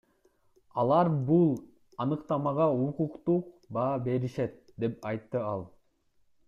[0.83, 1.51] Алар бул
[2.05, 5.67] аныктамага укуктук баа беришет,— деп айтты ал.